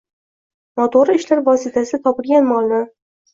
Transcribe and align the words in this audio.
Noto‘g‘ri 0.79 1.17
ishlar 1.19 1.43
vositasida 1.49 2.01
topilgan 2.09 2.49
molni 2.55 2.81